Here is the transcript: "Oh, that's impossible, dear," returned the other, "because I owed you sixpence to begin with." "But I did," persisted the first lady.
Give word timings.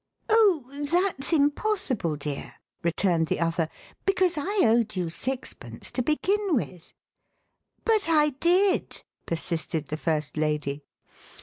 "Oh, 0.29 0.65
that's 0.89 1.31
impossible, 1.31 2.15
dear," 2.15 2.55
returned 2.81 3.27
the 3.27 3.39
other, 3.39 3.67
"because 4.03 4.35
I 4.35 4.61
owed 4.63 4.95
you 4.95 5.09
sixpence 5.11 5.91
to 5.91 6.01
begin 6.01 6.55
with." 6.55 6.91
"But 7.85 8.09
I 8.09 8.31
did," 8.39 9.03
persisted 9.27 9.89
the 9.89 9.97
first 9.97 10.37
lady. 10.37 10.85